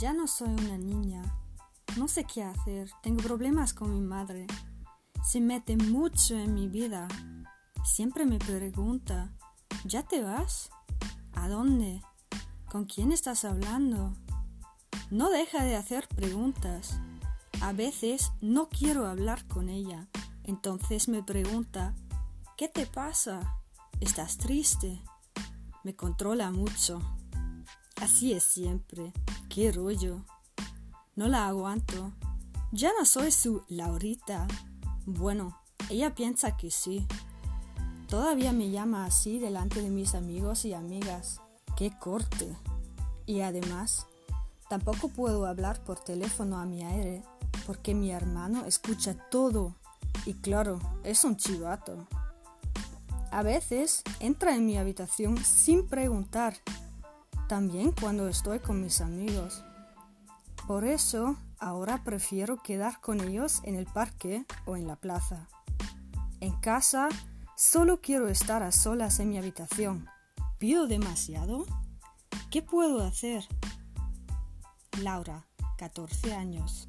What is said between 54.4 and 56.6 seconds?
en mi habitación sin preguntar